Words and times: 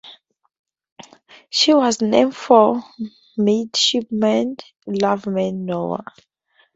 She 1.51 1.75
was 1.75 2.01
named 2.01 2.35
for 2.35 2.81
Midshipman 3.37 4.57
Loveman 4.87 5.63
Noa. 5.65 6.03